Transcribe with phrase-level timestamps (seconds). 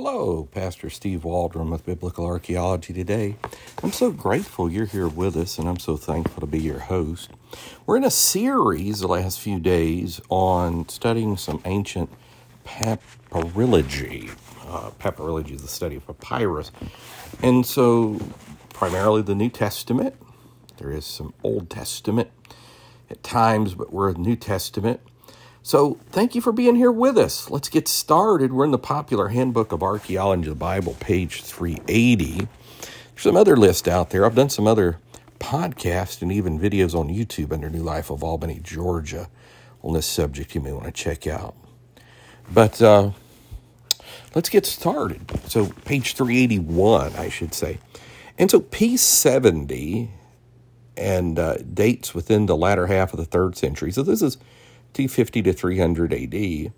[0.00, 3.34] Hello, Pastor Steve Waldron with Biblical Archaeology today.
[3.82, 7.30] I'm so grateful you're here with us, and I'm so thankful to be your host.
[7.84, 12.10] We're in a series the last few days on studying some ancient
[12.64, 14.30] papyrology.
[14.68, 16.70] Uh, papyrology is the study of papyrus.
[17.42, 18.20] And so,
[18.72, 20.14] primarily the New Testament.
[20.76, 22.30] There is some Old Testament
[23.10, 25.00] at times, but we're a New Testament.
[25.68, 27.50] So, thank you for being here with us.
[27.50, 28.54] Let's get started.
[28.54, 32.36] We're in the popular Handbook of Archaeology of the Bible, page 380.
[32.38, 32.48] There's
[33.16, 34.24] some other lists out there.
[34.24, 34.98] I've done some other
[35.38, 39.28] podcasts and even videos on YouTube under New Life of Albany, Georgia,
[39.82, 41.54] on this subject you may want to check out.
[42.50, 43.10] But uh,
[44.34, 45.20] let's get started.
[45.50, 47.76] So, page 381, I should say.
[48.38, 50.08] And so, P70
[50.96, 53.92] and uh, dates within the latter half of the third century.
[53.92, 54.38] So, this is
[54.94, 56.72] 250 to 300 AD,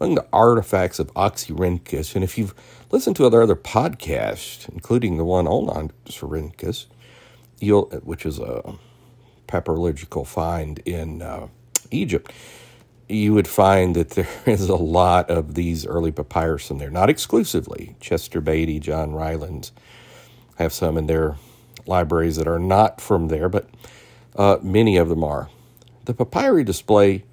[0.00, 2.14] among the artifacts of Oxyrhynchus.
[2.14, 2.54] And if you've
[2.90, 6.86] listened to other other podcasts, including the one on Oxyrhynchus,
[7.60, 8.74] you'll which is a
[9.48, 11.48] papyrological find in uh,
[11.90, 12.32] Egypt,
[13.08, 16.90] you would find that there is a lot of these early papyrus in there.
[16.90, 17.96] Not exclusively.
[18.00, 19.72] Chester Beatty, John Rylands
[20.56, 21.36] have some in their
[21.86, 23.68] libraries that are not from there, but
[24.36, 25.50] uh, many of them are.
[26.04, 27.24] The papyri display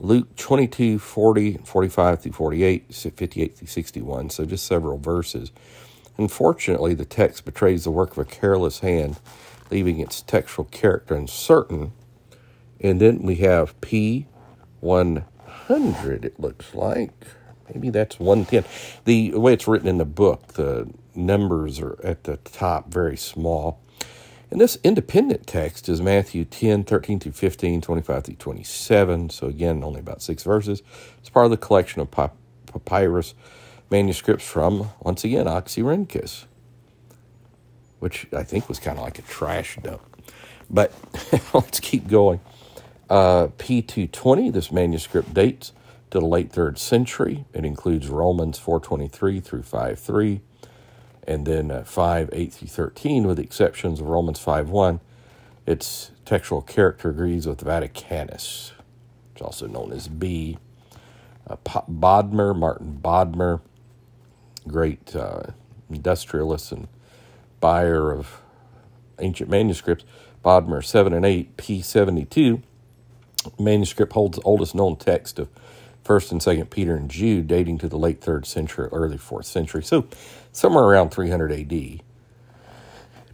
[0.00, 5.50] Luke 22, 40, 45 through 48, 58 through 61, so just several verses.
[6.16, 9.18] Unfortunately, the text betrays the work of a careless hand,
[9.70, 11.92] leaving its textual character uncertain.
[12.80, 14.24] And then we have P100,
[16.24, 17.26] it looks like.
[17.72, 18.64] Maybe that's 110.
[19.04, 23.80] The way it's written in the book, the numbers are at the top very small.
[24.50, 29.30] And this independent text is Matthew 10, 13 through 15, 25 through 27.
[29.30, 30.82] So, again, only about six verses.
[31.18, 33.34] It's part of the collection of papyrus
[33.90, 36.46] manuscripts from, once again, Oxyrhynchus,
[37.98, 40.02] which I think was kind of like a trash dump.
[40.70, 40.92] But
[41.54, 42.40] let's keep going.
[43.10, 45.72] Uh, P220, this manuscript dates
[46.10, 47.44] to the late third century.
[47.52, 50.40] It includes Romans 423 through 53
[51.28, 55.00] and then uh, 5, 8 through 13, with the exceptions of Romans 5, 1.
[55.66, 58.72] Its textual character agrees with Vaticanus,
[59.32, 60.56] which is also known as B.
[61.46, 61.56] Uh,
[61.86, 63.60] Bodmer, Martin Bodmer,
[64.66, 65.42] great uh,
[65.90, 66.88] industrialist and
[67.60, 68.40] buyer of
[69.18, 70.06] ancient manuscripts.
[70.42, 72.62] Bodmer 7 and 8, P72.
[73.58, 75.48] Manuscript holds the oldest known text of
[76.08, 79.82] First and Second Peter and Jude, dating to the late third century, early fourth century,
[79.82, 80.06] so
[80.52, 81.70] somewhere around 300 AD.
[81.70, 82.02] It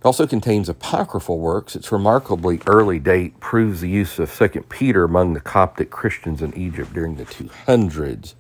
[0.02, 1.76] also contains apocryphal works.
[1.76, 6.52] Its remarkably early date proves the use of Second Peter among the Coptic Christians in
[6.54, 8.34] Egypt during the 200s.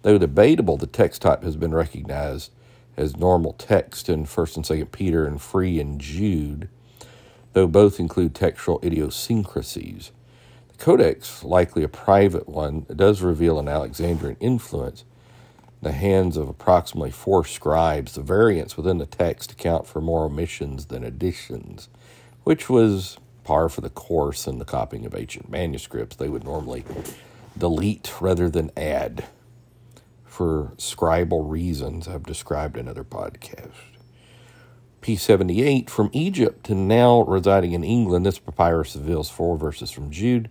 [0.00, 2.52] Though debatable, the text type has been recognized
[2.96, 6.70] as normal text in First and Second Peter and Free and Jude,
[7.52, 10.10] though both include textual idiosyncrasies.
[10.84, 15.06] Codex, likely a private one, does reveal an Alexandrian influence.
[15.80, 20.84] The hands of approximately four scribes, the variants within the text account for more omissions
[20.84, 21.88] than additions,
[22.42, 26.16] which was par for the course in the copying of ancient manuscripts.
[26.16, 26.84] They would normally
[27.56, 29.24] delete rather than add
[30.26, 33.70] for scribal reasons I've described in other podcasts.
[35.00, 40.50] P78 from Egypt and now residing in England, this papyrus reveals four verses from Jude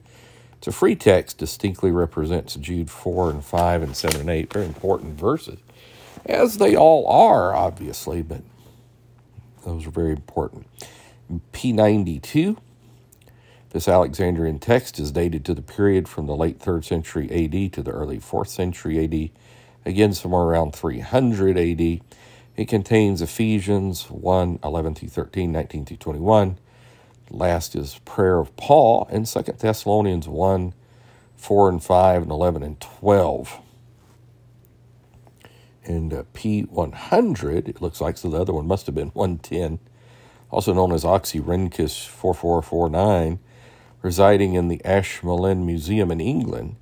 [0.68, 5.20] a free text, distinctly represents Jude 4 and 5 and 7 and 8, very important
[5.20, 5.60] verses,
[6.26, 8.42] as they all are, obviously, but
[9.66, 10.68] those are very important.
[11.52, 12.58] P92,
[13.72, 17.82] this Alexandrian text is dated to the period from the late 3rd century AD to
[17.82, 19.32] the early 4th century AD,
[19.86, 22.02] again, somewhere around 300 AD.
[22.56, 26.58] It contains Ephesians 1 11 through 13, 19 through 21
[27.34, 30.76] Last is prayer of Paul in Second Thessalonians 1
[31.36, 33.60] 4 and 5 and 11 and 12.
[35.84, 39.80] And uh, P100, it looks like, so the other one must have been 110,
[40.52, 43.40] also known as Oxyrhynchus 4449,
[44.04, 46.76] residing in the Ashmolean Museum in England.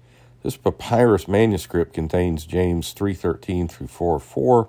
[0.43, 4.67] This papyrus manuscript contains James 3.13 through 4.4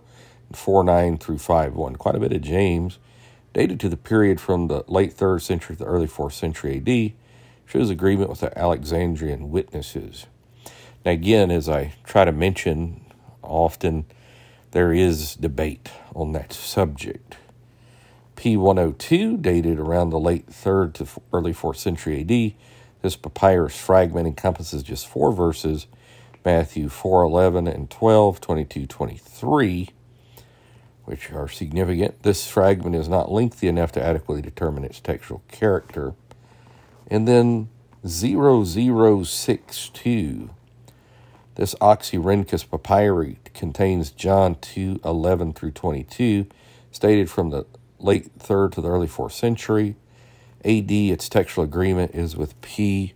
[0.48, 1.98] and 4.9 through 5.1.
[1.98, 2.98] Quite a bit of James
[3.52, 7.12] dated to the period from the late 3rd century to the early 4th century AD,
[7.66, 10.26] shows agreement with the Alexandrian witnesses.
[11.04, 13.00] Now, again, as I try to mention
[13.42, 14.06] often,
[14.72, 17.36] there is debate on that subject.
[18.36, 22.54] P102, dated around the late 3rd to early 4th century AD,
[23.02, 25.86] this papyrus fragment encompasses just four verses
[26.44, 29.88] Matthew 4 11 and 12, 22 23
[31.04, 32.22] which are significant.
[32.22, 36.12] This fragment is not lengthy enough to adequately determine its textual character.
[37.08, 37.70] And then
[38.06, 40.50] 0062.
[41.54, 46.46] This Oxyrhynchus papyri contains John 2 11 through 22,
[46.90, 47.66] stated from the
[47.98, 49.96] late 3rd to the early 4th century.
[50.64, 53.12] AD, its textual agreement is with P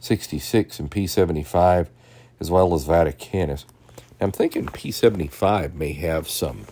[0.00, 1.88] 66 and P 75,
[2.38, 3.64] as well as Vaticanus.
[4.20, 6.66] I'm thinking P 75 may have some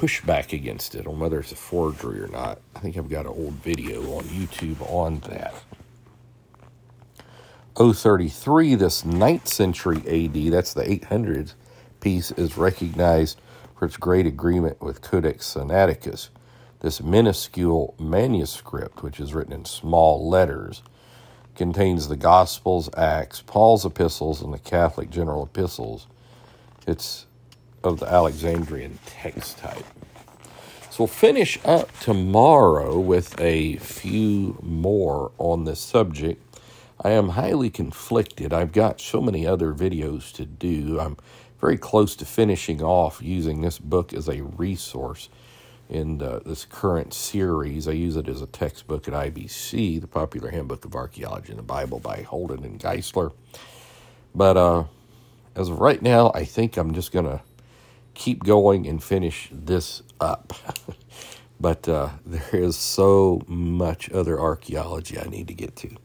[0.00, 2.58] pushback against it on whether it's a forgery or not.
[2.74, 5.52] I think I've got an old video on YouTube on that.
[7.76, 11.52] 033, this 9th century AD, that's the 800s
[12.00, 13.40] piece, is recognized
[13.78, 16.30] for its great agreement with Codex Sinaiticus.
[16.80, 20.82] This minuscule manuscript, which is written in small letters,
[21.54, 26.06] contains the Gospels, Acts, Paul's epistles, and the Catholic general epistles.
[26.86, 27.26] It's
[27.82, 29.84] of the Alexandrian text type.
[30.90, 36.42] So we'll finish up tomorrow with a few more on this subject.
[37.02, 38.52] I am highly conflicted.
[38.52, 41.00] I've got so many other videos to do.
[41.00, 41.16] I'm
[41.60, 45.28] very close to finishing off using this book as a resource
[45.88, 47.88] in the, this current series.
[47.88, 51.64] I use it as a textbook at IBC, the Popular Handbook of Archaeology and the
[51.64, 53.32] Bible by Holden and Geisler.
[54.34, 54.84] But uh,
[55.56, 57.40] as of right now, I think I'm just going to
[58.20, 60.52] keep going and finish this up.
[61.60, 65.96] but uh, there is so much other archaeology I need to get to.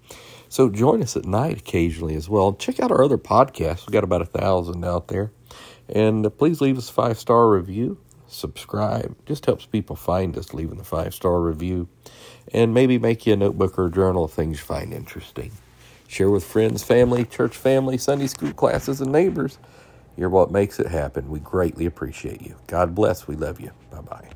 [0.47, 2.53] So join us at night occasionally as well.
[2.53, 3.85] Check out our other podcasts.
[3.85, 5.31] We've got about a thousand out there.
[5.89, 9.15] And uh, please leave us a five star review subscribe.
[9.25, 11.87] Just helps people find us, leaving the five star review,
[12.53, 15.51] and maybe make you a notebook or a journal of things you find interesting.
[16.07, 19.57] Share with friends, family, church family, Sunday school classes, and neighbors.
[20.17, 21.29] You're what makes it happen.
[21.29, 22.55] We greatly appreciate you.
[22.67, 23.27] God bless.
[23.27, 23.71] We love you.
[23.91, 24.29] Bye bye.